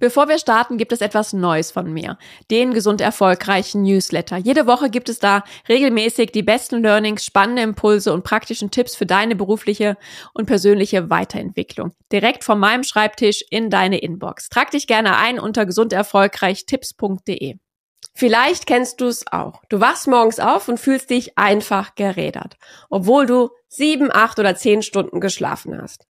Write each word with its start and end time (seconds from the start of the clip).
Bevor 0.00 0.28
wir 0.28 0.38
starten, 0.38 0.78
gibt 0.78 0.92
es 0.92 1.00
etwas 1.00 1.32
Neues 1.32 1.72
von 1.72 1.92
mir. 1.92 2.18
Den 2.50 2.72
gesund 2.72 3.00
erfolgreichen 3.00 3.82
Newsletter. 3.82 4.36
Jede 4.36 4.66
Woche 4.66 4.90
gibt 4.90 5.08
es 5.08 5.18
da 5.18 5.42
regelmäßig 5.68 6.30
die 6.30 6.42
besten 6.42 6.82
Learnings, 6.82 7.24
spannende 7.24 7.62
Impulse 7.62 8.12
und 8.12 8.22
praktischen 8.22 8.70
Tipps 8.70 8.94
für 8.94 9.06
deine 9.06 9.34
berufliche 9.34 9.96
und 10.34 10.46
persönliche 10.46 11.10
Weiterentwicklung. 11.10 11.92
Direkt 12.12 12.44
von 12.44 12.60
meinem 12.60 12.84
Schreibtisch 12.84 13.44
in 13.50 13.70
deine 13.70 13.98
Inbox. 13.98 14.48
Trag 14.48 14.70
dich 14.70 14.86
gerne 14.86 15.16
ein 15.16 15.40
unter 15.40 15.66
gesunderfolgreichtipps.de. 15.66 17.56
Vielleicht 18.14 18.66
kennst 18.66 19.00
du 19.00 19.06
es 19.06 19.26
auch. 19.30 19.62
Du 19.68 19.80
wachst 19.80 20.08
morgens 20.08 20.40
auf 20.40 20.68
und 20.68 20.78
fühlst 20.78 21.10
dich 21.10 21.38
einfach 21.38 21.94
gerädert, 21.94 22.56
obwohl 22.90 23.26
du 23.26 23.50
sieben, 23.68 24.10
acht 24.12 24.38
oder 24.38 24.56
zehn 24.56 24.82
Stunden 24.82 25.20
geschlafen 25.20 25.80
hast. 25.80 26.07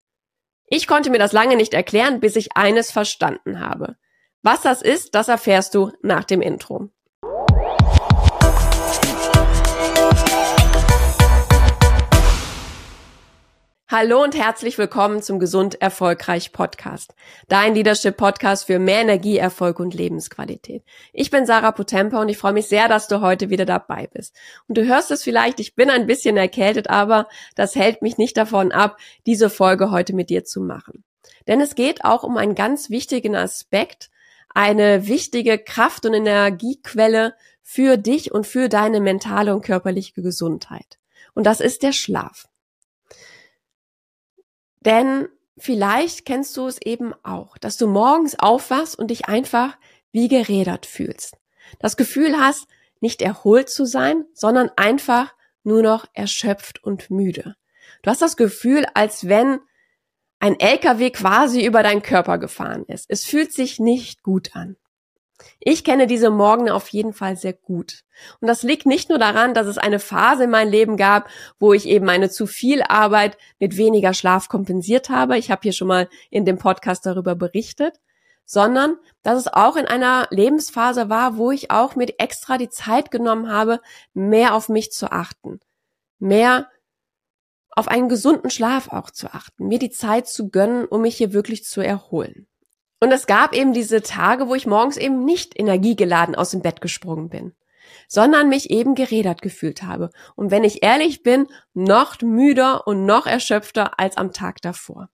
Ich 0.74 0.86
konnte 0.86 1.10
mir 1.10 1.18
das 1.18 1.32
lange 1.32 1.56
nicht 1.56 1.74
erklären, 1.74 2.18
bis 2.18 2.34
ich 2.34 2.56
eines 2.56 2.90
verstanden 2.90 3.60
habe. 3.60 3.96
Was 4.40 4.62
das 4.62 4.80
ist, 4.80 5.14
das 5.14 5.28
erfährst 5.28 5.74
du 5.74 5.92
nach 6.00 6.24
dem 6.24 6.40
Intro. 6.40 6.88
Hallo 13.92 14.22
und 14.22 14.34
herzlich 14.34 14.78
willkommen 14.78 15.20
zum 15.20 15.38
Gesund 15.38 15.82
Erfolgreich 15.82 16.52
Podcast. 16.52 17.14
Dein 17.48 17.74
Leadership 17.74 18.16
Podcast 18.16 18.64
für 18.64 18.78
mehr 18.78 19.02
Energie, 19.02 19.36
Erfolg 19.36 19.80
und 19.80 19.92
Lebensqualität. 19.92 20.82
Ich 21.12 21.30
bin 21.30 21.44
Sarah 21.44 21.72
Potempa 21.72 22.18
und 22.18 22.30
ich 22.30 22.38
freue 22.38 22.54
mich 22.54 22.68
sehr, 22.68 22.88
dass 22.88 23.06
du 23.06 23.20
heute 23.20 23.50
wieder 23.50 23.66
dabei 23.66 24.06
bist. 24.06 24.34
Und 24.66 24.78
du 24.78 24.86
hörst 24.86 25.10
es 25.10 25.22
vielleicht, 25.22 25.60
ich 25.60 25.74
bin 25.74 25.90
ein 25.90 26.06
bisschen 26.06 26.38
erkältet, 26.38 26.88
aber 26.88 27.28
das 27.54 27.76
hält 27.76 28.00
mich 28.00 28.16
nicht 28.16 28.34
davon 28.38 28.72
ab, 28.72 28.96
diese 29.26 29.50
Folge 29.50 29.90
heute 29.90 30.14
mit 30.14 30.30
dir 30.30 30.42
zu 30.42 30.62
machen. 30.62 31.04
Denn 31.46 31.60
es 31.60 31.74
geht 31.74 32.02
auch 32.02 32.22
um 32.22 32.38
einen 32.38 32.54
ganz 32.54 32.88
wichtigen 32.88 33.36
Aspekt, 33.36 34.08
eine 34.54 35.06
wichtige 35.06 35.58
Kraft- 35.58 36.06
und 36.06 36.14
Energiequelle 36.14 37.34
für 37.60 37.98
dich 37.98 38.32
und 38.32 38.46
für 38.46 38.70
deine 38.70 39.00
mentale 39.00 39.54
und 39.54 39.60
körperliche 39.60 40.22
Gesundheit. 40.22 40.98
Und 41.34 41.44
das 41.44 41.60
ist 41.60 41.82
der 41.82 41.92
Schlaf. 41.92 42.46
Denn 44.84 45.28
vielleicht 45.56 46.24
kennst 46.26 46.56
du 46.56 46.66
es 46.66 46.80
eben 46.82 47.14
auch, 47.22 47.56
dass 47.58 47.76
du 47.76 47.86
morgens 47.86 48.38
aufwachst 48.38 48.98
und 48.98 49.08
dich 49.10 49.26
einfach 49.26 49.76
wie 50.10 50.28
gerädert 50.28 50.86
fühlst. 50.86 51.36
Das 51.78 51.96
Gefühl 51.96 52.36
hast, 52.38 52.66
nicht 53.00 53.22
erholt 53.22 53.68
zu 53.68 53.84
sein, 53.84 54.24
sondern 54.34 54.70
einfach 54.76 55.34
nur 55.64 55.82
noch 55.82 56.06
erschöpft 56.14 56.82
und 56.82 57.10
müde. 57.10 57.56
Du 58.02 58.10
hast 58.10 58.22
das 58.22 58.36
Gefühl, 58.36 58.86
als 58.94 59.28
wenn 59.28 59.60
ein 60.40 60.58
LKW 60.58 61.10
quasi 61.10 61.64
über 61.64 61.82
deinen 61.82 62.02
Körper 62.02 62.38
gefahren 62.38 62.84
ist. 62.86 63.06
Es 63.08 63.24
fühlt 63.24 63.52
sich 63.52 63.78
nicht 63.78 64.22
gut 64.22 64.56
an. 64.56 64.76
Ich 65.60 65.84
kenne 65.84 66.06
diese 66.06 66.30
Morgen 66.30 66.70
auf 66.70 66.88
jeden 66.88 67.12
Fall 67.12 67.36
sehr 67.36 67.52
gut. 67.52 68.04
Und 68.40 68.48
das 68.48 68.62
liegt 68.62 68.86
nicht 68.86 69.08
nur 69.08 69.18
daran, 69.18 69.54
dass 69.54 69.66
es 69.66 69.78
eine 69.78 69.98
Phase 69.98 70.44
in 70.44 70.50
meinem 70.50 70.70
Leben 70.70 70.96
gab, 70.96 71.28
wo 71.58 71.72
ich 71.72 71.86
eben 71.86 72.06
meine 72.06 72.30
zu 72.30 72.46
viel 72.46 72.82
Arbeit 72.82 73.36
mit 73.58 73.76
weniger 73.76 74.14
Schlaf 74.14 74.48
kompensiert 74.48 75.10
habe. 75.10 75.38
Ich 75.38 75.50
habe 75.50 75.62
hier 75.62 75.72
schon 75.72 75.88
mal 75.88 76.08
in 76.30 76.44
dem 76.44 76.58
Podcast 76.58 77.06
darüber 77.06 77.34
berichtet, 77.34 78.00
sondern 78.44 78.96
dass 79.22 79.38
es 79.38 79.48
auch 79.48 79.76
in 79.76 79.86
einer 79.86 80.26
Lebensphase 80.30 81.08
war, 81.08 81.36
wo 81.36 81.50
ich 81.50 81.70
auch 81.70 81.96
mit 81.96 82.20
extra 82.20 82.58
die 82.58 82.70
Zeit 82.70 83.10
genommen 83.10 83.50
habe, 83.50 83.80
mehr 84.14 84.54
auf 84.54 84.68
mich 84.68 84.92
zu 84.92 85.10
achten, 85.10 85.60
mehr 86.18 86.68
auf 87.74 87.88
einen 87.88 88.08
gesunden 88.08 88.50
Schlaf 88.50 88.88
auch 88.88 89.10
zu 89.10 89.32
achten, 89.32 89.66
mir 89.66 89.78
die 89.78 89.90
Zeit 89.90 90.28
zu 90.28 90.50
gönnen, 90.50 90.84
um 90.84 91.02
mich 91.02 91.16
hier 91.16 91.32
wirklich 91.32 91.64
zu 91.64 91.80
erholen. 91.80 92.46
Und 93.02 93.10
es 93.10 93.26
gab 93.26 93.52
eben 93.52 93.72
diese 93.72 94.00
Tage, 94.00 94.46
wo 94.46 94.54
ich 94.54 94.64
morgens 94.64 94.96
eben 94.96 95.24
nicht 95.24 95.58
energiegeladen 95.58 96.36
aus 96.36 96.52
dem 96.52 96.62
Bett 96.62 96.80
gesprungen 96.80 97.30
bin, 97.30 97.52
sondern 98.06 98.48
mich 98.48 98.70
eben 98.70 98.94
gerädert 98.94 99.42
gefühlt 99.42 99.82
habe. 99.82 100.10
Und 100.36 100.52
wenn 100.52 100.62
ich 100.62 100.84
ehrlich 100.84 101.24
bin, 101.24 101.48
noch 101.74 102.20
müder 102.20 102.86
und 102.86 103.04
noch 103.04 103.26
erschöpfter 103.26 103.98
als 103.98 104.16
am 104.16 104.32
Tag 104.32 104.60
davor. 104.62 105.08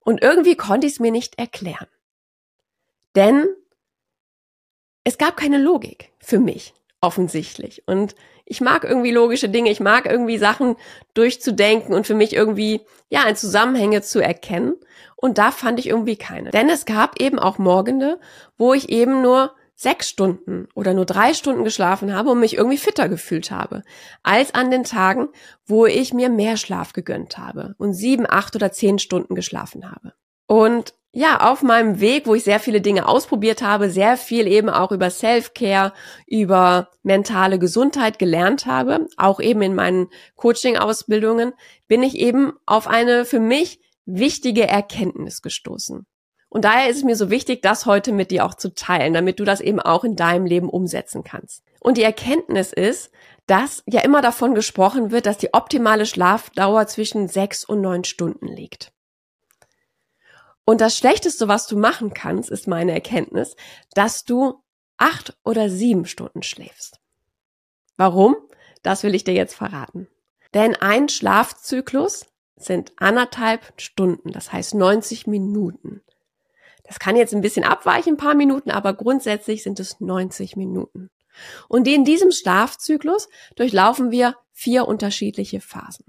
Und 0.00 0.20
irgendwie 0.20 0.56
konnte 0.56 0.88
ich 0.88 0.94
es 0.94 0.98
mir 0.98 1.12
nicht 1.12 1.38
erklären. 1.38 1.86
Denn 3.14 3.46
es 5.04 5.18
gab 5.18 5.36
keine 5.36 5.58
Logik 5.58 6.12
für 6.18 6.40
mich, 6.40 6.74
offensichtlich. 7.02 7.82
Und 7.86 8.14
ich 8.46 8.60
mag 8.62 8.84
irgendwie 8.84 9.10
logische 9.10 9.48
Dinge, 9.48 9.70
ich 9.70 9.80
mag 9.80 10.06
irgendwie 10.06 10.38
Sachen 10.38 10.76
durchzudenken 11.14 11.94
und 11.94 12.06
für 12.06 12.14
mich 12.14 12.32
irgendwie, 12.32 12.80
ja, 13.10 13.24
ein 13.24 13.36
Zusammenhänge 13.36 14.00
zu 14.00 14.20
erkennen. 14.20 14.74
Und 15.16 15.36
da 15.36 15.50
fand 15.50 15.78
ich 15.78 15.88
irgendwie 15.88 16.16
keine. 16.16 16.50
Denn 16.50 16.70
es 16.70 16.86
gab 16.86 17.20
eben 17.20 17.38
auch 17.38 17.58
Morgende, 17.58 18.18
wo 18.56 18.72
ich 18.72 18.88
eben 18.88 19.20
nur 19.20 19.54
sechs 19.74 20.08
Stunden 20.08 20.68
oder 20.74 20.94
nur 20.94 21.04
drei 21.04 21.34
Stunden 21.34 21.64
geschlafen 21.64 22.14
habe 22.14 22.30
und 22.30 22.40
mich 22.40 22.56
irgendwie 22.56 22.78
fitter 22.78 23.08
gefühlt 23.08 23.50
habe, 23.50 23.82
als 24.22 24.54
an 24.54 24.70
den 24.70 24.84
Tagen, 24.84 25.28
wo 25.66 25.86
ich 25.86 26.14
mir 26.14 26.28
mehr 26.28 26.56
Schlaf 26.56 26.92
gegönnt 26.92 27.36
habe 27.36 27.74
und 27.78 27.92
sieben, 27.92 28.26
acht 28.28 28.54
oder 28.54 28.70
zehn 28.70 29.00
Stunden 29.00 29.34
geschlafen 29.34 29.90
habe. 29.90 30.14
Und 30.52 30.92
ja, 31.12 31.50
auf 31.50 31.62
meinem 31.62 31.98
Weg, 31.98 32.26
wo 32.26 32.34
ich 32.34 32.44
sehr 32.44 32.60
viele 32.60 32.82
Dinge 32.82 33.08
ausprobiert 33.08 33.62
habe, 33.62 33.88
sehr 33.88 34.18
viel 34.18 34.46
eben 34.46 34.68
auch 34.68 34.92
über 34.92 35.08
Self-Care, 35.08 35.94
über 36.26 36.90
mentale 37.02 37.58
Gesundheit 37.58 38.18
gelernt 38.18 38.66
habe, 38.66 39.08
auch 39.16 39.40
eben 39.40 39.62
in 39.62 39.74
meinen 39.74 40.08
Coaching-Ausbildungen, 40.36 41.54
bin 41.88 42.02
ich 42.02 42.16
eben 42.18 42.52
auf 42.66 42.86
eine 42.86 43.24
für 43.24 43.40
mich 43.40 43.80
wichtige 44.04 44.68
Erkenntnis 44.68 45.40
gestoßen. 45.40 46.04
Und 46.50 46.64
daher 46.66 46.90
ist 46.90 46.98
es 46.98 47.04
mir 47.04 47.16
so 47.16 47.30
wichtig, 47.30 47.62
das 47.62 47.86
heute 47.86 48.12
mit 48.12 48.30
dir 48.30 48.44
auch 48.44 48.52
zu 48.52 48.74
teilen, 48.74 49.14
damit 49.14 49.40
du 49.40 49.44
das 49.44 49.62
eben 49.62 49.80
auch 49.80 50.04
in 50.04 50.16
deinem 50.16 50.44
Leben 50.44 50.68
umsetzen 50.68 51.24
kannst. 51.24 51.62
Und 51.80 51.96
die 51.96 52.02
Erkenntnis 52.02 52.74
ist, 52.74 53.10
dass 53.46 53.82
ja 53.86 54.02
immer 54.02 54.20
davon 54.20 54.54
gesprochen 54.54 55.12
wird, 55.12 55.24
dass 55.24 55.38
die 55.38 55.54
optimale 55.54 56.04
Schlafdauer 56.04 56.88
zwischen 56.88 57.26
sechs 57.26 57.64
und 57.64 57.80
neun 57.80 58.04
Stunden 58.04 58.48
liegt. 58.48 58.92
Und 60.64 60.80
das 60.80 60.96
Schlechteste, 60.96 61.48
was 61.48 61.66
du 61.66 61.76
machen 61.76 62.14
kannst, 62.14 62.50
ist 62.50 62.68
meine 62.68 62.92
Erkenntnis, 62.92 63.56
dass 63.94 64.24
du 64.24 64.62
acht 64.96 65.36
oder 65.44 65.68
sieben 65.68 66.06
Stunden 66.06 66.42
schläfst. 66.42 67.00
Warum? 67.96 68.36
Das 68.82 69.02
will 69.02 69.14
ich 69.14 69.24
dir 69.24 69.34
jetzt 69.34 69.54
verraten. 69.54 70.08
Denn 70.54 70.76
ein 70.76 71.08
Schlafzyklus 71.08 72.26
sind 72.56 72.92
anderthalb 72.96 73.72
Stunden, 73.80 74.30
das 74.32 74.52
heißt 74.52 74.74
90 74.74 75.26
Minuten. 75.26 76.02
Das 76.84 76.98
kann 76.98 77.16
jetzt 77.16 77.34
ein 77.34 77.40
bisschen 77.40 77.64
abweichen, 77.64 78.14
ein 78.14 78.18
paar 78.18 78.34
Minuten, 78.34 78.70
aber 78.70 78.94
grundsätzlich 78.94 79.62
sind 79.62 79.80
es 79.80 80.00
90 80.00 80.56
Minuten. 80.56 81.10
Und 81.68 81.88
in 81.88 82.04
diesem 82.04 82.30
Schlafzyklus 82.30 83.28
durchlaufen 83.56 84.10
wir 84.10 84.36
vier 84.52 84.86
unterschiedliche 84.86 85.60
Phasen. 85.60 86.04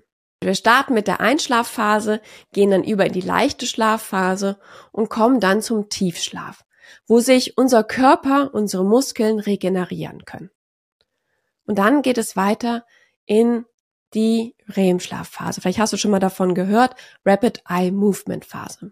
Wir 0.46 0.56
starten 0.56 0.94
mit 0.94 1.08
der 1.08 1.20
Einschlafphase, 1.20 2.22
gehen 2.52 2.72
dann 2.72 2.84
über 2.84 3.06
in 3.06 3.14
die 3.14 3.22
leichte 3.22 3.66
Schlafphase 3.66 4.60
und 4.92 5.10
kommen 5.10 5.40
dann 5.40 5.62
zum 5.62 5.90
Tiefschlaf, 5.90 6.64
wo 7.08 7.20
sich 7.20 7.58
unser 7.58 7.84
Körper, 7.84 8.54
unsere 8.54 8.86
Muskeln 8.86 9.40
regenerieren 9.40 10.26
können. 10.26 10.50
Und 11.66 11.78
dann 11.80 12.02
geht 12.02 12.18
es 12.18 12.36
weiter 12.36 12.86
in 13.26 13.66
die 14.14 14.56
REM-Schlafphase. 14.68 15.62
Vielleicht 15.62 15.80
hast 15.80 15.94
du 15.94 15.98
schon 15.98 16.12
mal 16.12 16.20
davon 16.20 16.54
gehört, 16.56 16.96
Rapid 17.26 17.64
Eye 17.68 17.92
Movement 17.92 18.46
Phase. 18.46 18.92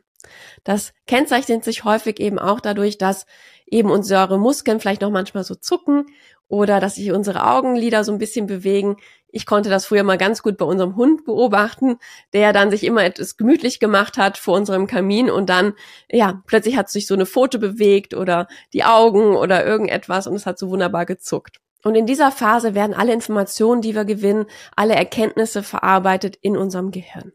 Das 0.64 0.94
kennzeichnet 1.08 1.64
sich 1.64 1.84
häufig 1.84 2.20
eben 2.20 2.40
auch 2.40 2.60
dadurch, 2.60 2.98
dass 2.98 3.26
eben 3.66 3.90
unsere 3.90 4.38
Muskeln 4.38 4.80
vielleicht 4.80 5.02
noch 5.02 5.10
manchmal 5.10 5.44
so 5.44 5.56
zucken 5.56 6.06
oder 6.52 6.82
dass 6.82 6.96
sich 6.96 7.12
unsere 7.14 7.48
Augenlider 7.48 8.04
so 8.04 8.12
ein 8.12 8.18
bisschen 8.18 8.46
bewegen. 8.46 8.98
Ich 9.30 9.46
konnte 9.46 9.70
das 9.70 9.86
früher 9.86 10.04
mal 10.04 10.18
ganz 10.18 10.44
gut 10.44 10.58
bei 10.58 10.66
unserem 10.66 10.98
Hund 10.98 11.24
beobachten, 11.24 11.96
der 12.34 12.52
dann 12.52 12.70
sich 12.70 12.84
immer 12.84 13.06
etwas 13.06 13.38
gemütlich 13.38 13.80
gemacht 13.80 14.18
hat 14.18 14.38
vor 14.38 14.58
unserem 14.58 14.86
Kamin 14.86 15.32
und 15.32 15.50
dann, 15.50 15.74
ja, 16.10 16.44
plötzlich 16.48 16.76
hat 16.76 16.90
sich 16.90 17.08
so 17.08 17.14
eine 17.14 17.26
Pfote 17.26 17.58
bewegt 17.58 18.14
oder 18.14 18.50
die 18.74 18.84
Augen 18.84 19.38
oder 19.38 19.66
irgendetwas 19.66 20.28
und 20.28 20.36
es 20.36 20.46
hat 20.46 20.60
so 20.60 20.70
wunderbar 20.70 21.06
gezuckt. 21.06 21.62
Und 21.84 21.96
in 21.96 22.06
dieser 22.06 22.32
Phase 22.32 22.76
werden 22.76 22.94
alle 22.94 23.14
Informationen, 23.14 23.82
die 23.82 23.96
wir 23.96 24.04
gewinnen, 24.04 24.46
alle 24.76 24.96
Erkenntnisse 24.96 25.64
verarbeitet 25.64 26.38
in 26.42 26.58
unserem 26.58 26.92
Gehirn. 26.92 27.32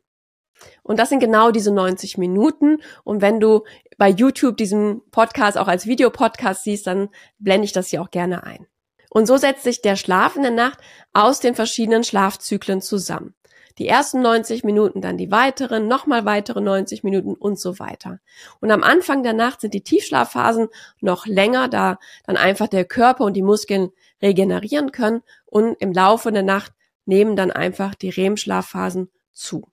Und 0.83 0.99
das 0.99 1.09
sind 1.09 1.21
genau 1.21 1.51
diese 1.51 1.73
90 1.73 2.19
Minuten. 2.19 2.83
Und 3.03 3.23
wenn 3.23 3.41
du 3.41 3.65
bei 3.97 4.11
YouTube 4.11 4.59
diesen 4.59 5.01
Podcast 5.11 5.57
auch 5.57 5.69
als 5.69 5.87
Videopodcast 5.87 6.65
siehst, 6.65 6.87
dann 6.87 7.09
blende 7.39 7.65
ich 7.65 7.73
das 7.73 7.89
hier 7.89 8.03
auch 8.03 8.11
gerne 8.11 8.45
ein. 8.45 8.67
Und 9.11 9.26
so 9.26 9.37
setzt 9.37 9.64
sich 9.64 9.82
der 9.82 9.97
Schlaf 9.97 10.37
in 10.37 10.43
der 10.43 10.50
Nacht 10.50 10.79
aus 11.12 11.41
den 11.41 11.55
verschiedenen 11.55 12.05
Schlafzyklen 12.05 12.81
zusammen. 12.81 13.35
Die 13.79 13.88
ersten 13.88 14.23
90 14.23 14.64
Minuten, 14.64 15.03
dann 15.03 15.19
die 15.19 15.31
weiteren, 15.31 15.87
nochmal 15.87 16.25
weitere 16.25 16.62
90 16.62 17.05
Minuten 17.05 17.35
und 17.35 17.61
so 17.61 17.79
weiter. 17.79 18.20
Und 18.61 18.70
am 18.70 18.82
Anfang 18.82 19.23
der 19.23 19.35
Nacht 19.35 19.61
sind 19.61 19.75
die 19.75 19.82
Tiefschlafphasen 19.82 20.69
noch 21.00 21.26
länger, 21.26 21.69
da 21.69 21.99
dann 22.25 22.38
einfach 22.38 22.69
der 22.69 22.87
Körper 22.87 23.25
und 23.25 23.35
die 23.35 23.43
Muskeln 23.43 23.91
regenerieren 24.23 24.93
können 24.93 25.23
und 25.44 25.75
im 25.81 25.93
Laufe 25.93 26.32
der 26.32 26.43
Nacht 26.43 26.73
nehmen 27.05 27.37
dann 27.37 27.50
einfach 27.50 27.94
die 27.94 28.09
REM-Schlafphasen 28.09 29.11
zu. 29.32 29.70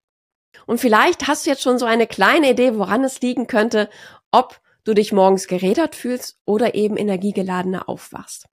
Und 0.66 0.80
vielleicht 0.80 1.28
hast 1.28 1.46
du 1.46 1.50
jetzt 1.50 1.64
schon 1.64 1.80
so 1.80 1.86
eine 1.86 2.06
kleine 2.06 2.52
Idee, 2.52 2.78
woran 2.78 3.04
es 3.04 3.22
liegen 3.22 3.48
könnte, 3.48 3.90
ob 4.32 4.60
du 4.84 4.94
dich 4.94 5.14
morgens 5.14 5.48
gerädert 5.48 5.96
fühlst 5.96 6.40
oder 6.46 6.76
eben 6.76 6.98
energiegeladener 6.98 7.88
aufwachst. 7.88 8.48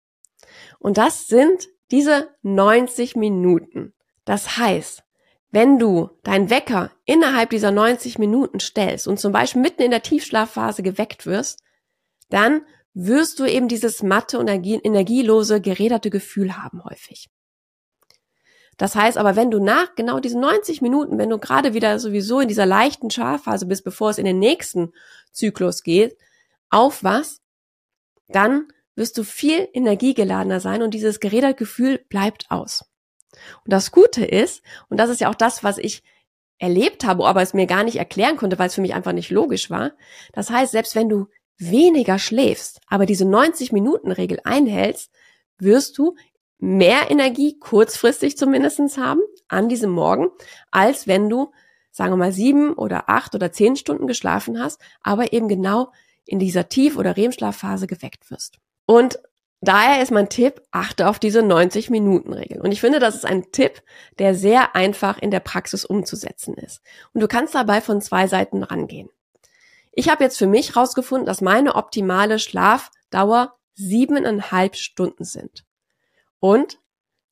Und 0.79 0.97
das 0.97 1.27
sind 1.27 1.67
diese 1.91 2.29
90 2.41 3.15
Minuten. 3.15 3.93
Das 4.25 4.57
heißt, 4.57 5.03
wenn 5.51 5.79
du 5.79 6.11
deinen 6.23 6.49
Wecker 6.49 6.91
innerhalb 7.05 7.49
dieser 7.49 7.71
90 7.71 8.19
Minuten 8.19 8.59
stellst 8.59 9.07
und 9.07 9.19
zum 9.19 9.31
Beispiel 9.31 9.61
mitten 9.61 9.81
in 9.81 9.91
der 9.91 10.03
Tiefschlafphase 10.03 10.83
geweckt 10.83 11.25
wirst, 11.25 11.63
dann 12.29 12.61
wirst 12.93 13.39
du 13.39 13.45
eben 13.45 13.67
dieses 13.67 14.03
matte 14.03 14.39
und 14.39 14.47
energielose, 14.47 15.61
geräderte 15.61 16.09
Gefühl 16.09 16.57
haben 16.57 16.83
häufig. 16.83 17.29
Das 18.77 18.95
heißt 18.95 19.17
aber, 19.17 19.35
wenn 19.35 19.51
du 19.51 19.61
nach 19.61 19.95
genau 19.95 20.19
diesen 20.19 20.39
90 20.39 20.81
Minuten, 20.81 21.17
wenn 21.17 21.29
du 21.29 21.37
gerade 21.37 21.73
wieder 21.73 21.99
sowieso 21.99 22.39
in 22.39 22.47
dieser 22.47 22.65
leichten 22.65 23.09
Schlafphase 23.09 23.65
bist, 23.65 23.83
bevor 23.83 24.11
es 24.11 24.17
in 24.17 24.25
den 24.25 24.39
nächsten 24.39 24.93
Zyklus 25.31 25.83
geht, 25.83 26.17
aufwachst, 26.69 27.41
dann 28.29 28.67
wirst 28.99 29.17
du 29.17 29.23
viel 29.23 29.67
energiegeladener 29.73 30.59
sein 30.59 30.83
und 30.83 30.93
dieses 30.93 31.19
geräderte 31.19 31.55
Gefühl 31.55 32.05
bleibt 32.09 32.51
aus. 32.51 32.85
Und 33.63 33.73
das 33.73 33.91
Gute 33.91 34.25
ist, 34.25 34.61
und 34.89 34.97
das 34.97 35.09
ist 35.09 35.21
ja 35.21 35.29
auch 35.29 35.35
das, 35.35 35.63
was 35.63 35.77
ich 35.77 36.03
erlebt 36.59 37.05
habe, 37.05 37.25
aber 37.25 37.41
es 37.41 37.53
mir 37.53 37.65
gar 37.65 37.83
nicht 37.83 37.95
erklären 37.95 38.37
konnte, 38.37 38.59
weil 38.59 38.67
es 38.67 38.75
für 38.75 38.81
mich 38.81 38.93
einfach 38.93 39.13
nicht 39.13 39.31
logisch 39.31 39.69
war. 39.69 39.93
Das 40.33 40.49
heißt, 40.49 40.73
selbst 40.73 40.95
wenn 40.95 41.09
du 41.09 41.27
weniger 41.57 42.19
schläfst, 42.19 42.81
aber 42.87 43.05
diese 43.05 43.25
90-Minuten-Regel 43.25 44.41
einhältst, 44.43 45.11
wirst 45.57 45.97
du 45.97 46.15
mehr 46.57 47.09
Energie 47.09 47.57
kurzfristig 47.57 48.37
zumindestens 48.37 48.97
haben 48.97 49.21
an 49.47 49.69
diesem 49.69 49.91
Morgen, 49.91 50.27
als 50.71 51.07
wenn 51.07 51.29
du, 51.29 51.51
sagen 51.91 52.11
wir 52.11 52.17
mal, 52.17 52.31
sieben 52.33 52.73
oder 52.73 53.09
acht 53.09 53.33
oder 53.35 53.51
zehn 53.51 53.77
Stunden 53.77 54.07
geschlafen 54.07 54.61
hast, 54.61 54.81
aber 55.01 55.31
eben 55.31 55.47
genau 55.47 55.91
in 56.25 56.39
dieser 56.39 56.67
Tief- 56.67 56.97
oder 56.97 57.15
REM-Schlafphase 57.15 57.87
geweckt 57.87 58.29
wirst. 58.29 58.59
Und 58.89 59.19
Daher 59.61 60.01
ist 60.01 60.11
mein 60.11 60.29
Tipp, 60.29 60.61
achte 60.71 61.09
auf 61.09 61.19
diese 61.19 61.41
90-Minuten-Regel. 61.41 62.61
Und 62.61 62.71
ich 62.71 62.79
finde, 62.79 62.99
das 62.99 63.15
ist 63.15 63.25
ein 63.25 63.51
Tipp, 63.51 63.83
der 64.17 64.33
sehr 64.33 64.73
einfach 64.73 65.17
in 65.17 65.31
der 65.31 65.41
Praxis 65.41 65.83
umzusetzen 65.83 66.53
ist. 66.53 66.81
Und 67.13 67.19
du 67.19 67.27
kannst 67.27 67.55
dabei 67.55 67.81
von 67.81 67.99
zwei 67.99 68.27
Seiten 68.27 68.63
rangehen. 68.63 69.09
Ich 69.91 70.07
habe 70.07 70.23
jetzt 70.23 70.37
für 70.37 70.47
mich 70.47 70.75
herausgefunden, 70.75 71.25
dass 71.25 71.41
meine 71.41 71.75
optimale 71.75 72.39
Schlafdauer 72.39 73.57
siebeneinhalb 73.73 74.77
Stunden 74.77 75.25
sind. 75.25 75.65
Und 76.39 76.79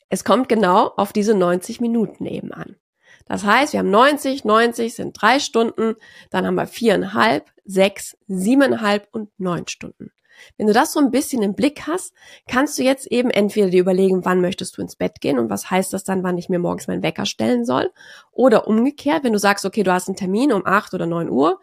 es 0.09 0.25
kommt 0.25 0.49
genau 0.49 0.89
auf 0.97 1.13
diese 1.13 1.33
90 1.33 1.79
Minuten 1.79 2.25
eben 2.25 2.51
an. 2.51 2.75
Das 3.25 3.45
heißt, 3.45 3.71
wir 3.71 3.79
haben 3.79 3.89
90, 3.89 4.43
90 4.43 4.95
sind 4.95 5.21
drei 5.21 5.39
Stunden, 5.39 5.95
dann 6.29 6.45
haben 6.45 6.55
wir 6.55 6.67
viereinhalb, 6.67 7.49
sechs, 7.63 8.17
siebeneinhalb 8.27 9.07
und 9.13 9.29
neun 9.39 9.65
Stunden. 9.67 10.11
Wenn 10.57 10.67
du 10.67 10.73
das 10.73 10.93
so 10.93 10.99
ein 10.99 11.11
bisschen 11.11 11.41
im 11.41 11.55
Blick 11.55 11.87
hast, 11.87 12.13
kannst 12.47 12.77
du 12.77 12.83
jetzt 12.83 13.07
eben 13.07 13.29
entweder 13.29 13.69
dir 13.69 13.81
überlegen, 13.81 14.25
wann 14.25 14.41
möchtest 14.41 14.77
du 14.77 14.81
ins 14.81 14.95
Bett 14.95 15.21
gehen 15.21 15.39
und 15.39 15.49
was 15.49 15.69
heißt 15.69 15.93
das 15.93 16.03
dann, 16.03 16.23
wann 16.23 16.37
ich 16.37 16.49
mir 16.49 16.59
morgens 16.59 16.87
meinen 16.87 17.03
Wecker 17.03 17.25
stellen 17.25 17.65
soll. 17.65 17.91
Oder 18.31 18.67
umgekehrt, 18.67 19.23
wenn 19.23 19.33
du 19.33 19.39
sagst, 19.39 19.65
okay, 19.65 19.83
du 19.83 19.93
hast 19.93 20.07
einen 20.07 20.17
Termin 20.17 20.53
um 20.53 20.65
acht 20.65 20.93
oder 20.93 21.05
neun 21.05 21.29
Uhr, 21.29 21.59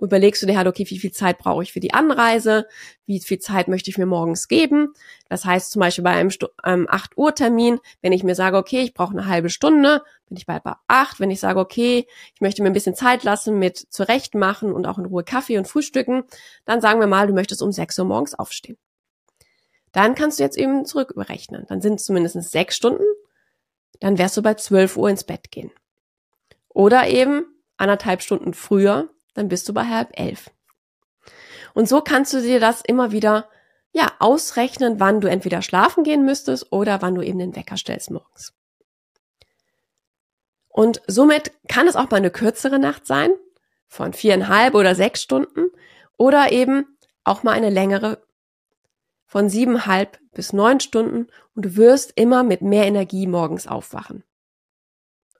überlegst 0.00 0.42
du 0.42 0.46
dir 0.46 0.56
halt, 0.56 0.66
okay, 0.66 0.84
wie 0.88 0.98
viel 0.98 1.12
Zeit 1.12 1.38
brauche 1.38 1.62
ich 1.62 1.72
für 1.72 1.80
die 1.80 1.92
Anreise, 1.92 2.66
wie 3.06 3.20
viel 3.20 3.38
Zeit 3.38 3.68
möchte 3.68 3.90
ich 3.90 3.98
mir 3.98 4.06
morgens 4.06 4.48
geben. 4.48 4.94
Das 5.28 5.44
heißt 5.44 5.70
zum 5.70 5.80
Beispiel 5.80 6.04
bei 6.04 6.10
einem 6.10 6.30
ähm, 6.64 6.86
8 6.88 7.16
Uhr 7.16 7.34
Termin, 7.34 7.78
wenn 8.02 8.12
ich 8.12 8.24
mir 8.24 8.34
sage, 8.34 8.56
okay, 8.56 8.80
ich 8.80 8.94
brauche 8.94 9.12
eine 9.12 9.26
halbe 9.26 9.50
Stunde, 9.50 10.02
bin 10.28 10.36
ich 10.36 10.46
bei 10.46 10.60
8. 10.88 11.20
Wenn 11.20 11.30
ich 11.30 11.40
sage, 11.40 11.60
okay, 11.60 12.06
ich 12.34 12.40
möchte 12.40 12.62
mir 12.62 12.70
ein 12.70 12.74
bisschen 12.74 12.94
Zeit 12.94 13.24
lassen 13.24 13.58
mit 13.58 13.78
zurechtmachen 13.78 14.72
und 14.72 14.86
auch 14.86 14.98
in 14.98 15.06
Ruhe 15.06 15.24
Kaffee 15.24 15.58
und 15.58 15.68
Frühstücken, 15.68 16.24
dann 16.64 16.80
sagen 16.80 17.00
wir 17.00 17.06
mal, 17.06 17.26
du 17.26 17.34
möchtest 17.34 17.62
um 17.62 17.72
6 17.72 17.98
Uhr 17.98 18.04
morgens 18.04 18.34
aufstehen. 18.34 18.78
Dann 19.92 20.14
kannst 20.14 20.38
du 20.38 20.44
jetzt 20.44 20.56
eben 20.56 20.84
zurückberechnen. 20.84 21.66
Dann 21.68 21.80
sind 21.80 21.94
es 21.94 22.04
zumindest 22.04 22.40
sechs 22.50 22.76
Stunden. 22.76 23.04
Dann 23.98 24.18
wärst 24.18 24.36
du 24.36 24.42
bei 24.42 24.54
12 24.54 24.96
Uhr 24.96 25.10
ins 25.10 25.24
Bett 25.24 25.50
gehen. 25.50 25.72
Oder 26.68 27.08
eben 27.08 27.44
anderthalb 27.76 28.22
Stunden 28.22 28.54
früher, 28.54 29.10
dann 29.34 29.48
bist 29.48 29.68
du 29.68 29.74
bei 29.74 29.86
halb 29.86 30.10
elf. 30.18 30.50
Und 31.74 31.88
so 31.88 32.00
kannst 32.00 32.32
du 32.32 32.40
dir 32.40 32.60
das 32.60 32.80
immer 32.82 33.12
wieder 33.12 33.48
ja 33.92 34.12
ausrechnen, 34.18 35.00
wann 35.00 35.20
du 35.20 35.28
entweder 35.28 35.62
schlafen 35.62 36.04
gehen 36.04 36.24
müsstest 36.24 36.72
oder 36.72 37.02
wann 37.02 37.14
du 37.14 37.22
eben 37.22 37.38
den 37.38 37.56
Wecker 37.56 37.76
stellst 37.76 38.10
morgens. 38.10 38.54
Und 40.68 41.02
somit 41.06 41.52
kann 41.68 41.88
es 41.88 41.96
auch 41.96 42.10
mal 42.10 42.18
eine 42.18 42.30
kürzere 42.30 42.78
Nacht 42.78 43.06
sein, 43.06 43.30
von 43.88 44.12
viereinhalb 44.12 44.74
oder 44.74 44.94
sechs 44.94 45.22
Stunden, 45.22 45.66
oder 46.16 46.52
eben 46.52 46.96
auch 47.24 47.42
mal 47.42 47.52
eine 47.52 47.70
längere 47.70 48.22
von 49.26 49.48
siebeneinhalb 49.48 50.18
bis 50.32 50.52
neun 50.52 50.80
Stunden 50.80 51.28
und 51.54 51.64
du 51.64 51.76
wirst 51.76 52.12
immer 52.16 52.42
mit 52.42 52.62
mehr 52.62 52.86
Energie 52.86 53.26
morgens 53.26 53.66
aufwachen 53.66 54.24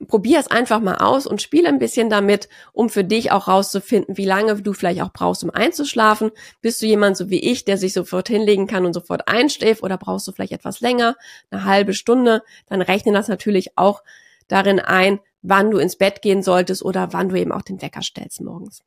probier 0.07 0.41
es 0.41 0.49
einfach 0.49 0.81
mal 0.81 0.97
aus 0.97 1.27
und 1.27 1.43
spiele 1.43 1.69
ein 1.69 1.79
bisschen 1.79 2.09
damit, 2.11 2.49
um 2.73 2.89
für 2.89 3.05
dich 3.05 3.33
auch 3.33 3.49
rauszufinden, 3.49 4.17
wie 4.17 4.25
lange 4.25 4.61
du 4.63 4.73
vielleicht 4.73 5.03
auch 5.03 5.13
brauchst, 5.13 5.45
um 5.45 5.51
einzuschlafen. 5.51 6.31
Bist 6.61 6.81
du 6.81 6.87
jemand 6.87 7.17
so 7.17 7.31
wie 7.31 7.41
ich, 7.41 7.65
der 7.65 7.77
sich 7.77 7.93
sofort 7.93 8.29
hinlegen 8.29 8.67
kann 8.67 8.87
und 8.87 8.95
sofort 8.95 9.29
einschläft 9.29 9.83
oder 9.83 9.99
brauchst 9.99 10.27
du 10.27 10.33
vielleicht 10.33 10.53
etwas 10.53 10.81
länger, 10.81 11.17
eine 11.51 11.65
halbe 11.65 11.95
Stunde? 11.95 12.43
Dann 12.67 12.83
rechne 12.83 13.13
das 13.13 13.29
natürlich 13.29 13.77
auch 13.77 14.03
darin 14.49 14.81
ein, 14.81 15.21
wann 15.43 15.71
du 15.71 15.79
ins 15.79 15.97
Bett 15.97 16.23
gehen 16.23 16.43
solltest 16.43 16.85
oder 16.85 17.13
wann 17.13 17.29
du 17.29 17.37
eben 17.37 17.53
auch 17.53 17.63
den 17.63 17.81
Wecker 17.83 18.03
stellst 18.03 18.41
morgens. 18.41 18.83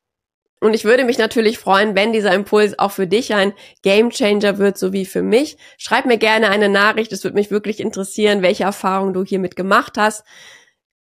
Und 0.60 0.72
ich 0.72 0.84
würde 0.84 1.04
mich 1.04 1.18
natürlich 1.18 1.58
freuen, 1.58 1.94
wenn 1.94 2.12
dieser 2.12 2.32
Impuls 2.32 2.78
auch 2.78 2.90
für 2.90 3.06
dich 3.06 3.34
ein 3.34 3.52
Game 3.82 4.10
Changer 4.10 4.56
wird, 4.56 4.78
so 4.78 4.94
wie 4.94 5.04
für 5.04 5.20
mich. 5.20 5.58
Schreib 5.76 6.06
mir 6.06 6.16
gerne 6.16 6.48
eine 6.48 6.70
Nachricht. 6.70 7.12
Es 7.12 7.22
würde 7.22 7.34
mich 7.34 7.50
wirklich 7.50 7.80
interessieren, 7.80 8.40
welche 8.40 8.64
Erfahrungen 8.64 9.12
du 9.12 9.24
hiermit 9.24 9.56
gemacht 9.56 9.98
hast. 9.98 10.24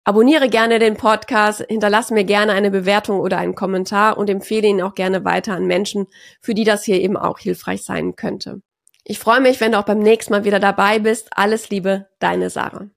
Abonniere 0.05 0.49
gerne 0.49 0.81
den 0.81 0.97
Podcast, 0.97 1.65
hinterlasse 1.69 2.13
mir 2.13 2.25
gerne 2.25 2.53
eine 2.53 2.73
Bewertung 2.73 3.21
oder 3.21 3.39
einen 3.39 3.55
Kommentar 3.55 4.19
und 4.19 4.29
empfehle 4.29 4.67
ihn 4.67 4.83
auch 4.83 4.95
gerne 4.95 5.25
weiter 5.25 5.55
an 5.55 5.67
Menschen, 5.67 6.09
für 6.41 6.55
die 6.55 6.65
das 6.65 6.83
hier 6.83 7.01
eben 7.01 7.17
auch 7.17 7.39
hilfreich 7.39 7.85
sein 7.85 8.17
könnte. 8.17 8.63
Ich 9.05 9.21
freue 9.21 9.41
mich, 9.41 9.61
wenn 9.61 9.73
du 9.73 9.79
auch 9.79 9.85
beim 9.85 10.01
nächsten 10.01 10.33
Mal 10.33 10.45
wieder 10.45 10.59
dabei 10.59 10.99
bist. 10.99 11.29
Alles 11.37 11.71
Liebe, 11.71 12.09
deine 12.19 12.51
Sarah. 12.51 12.89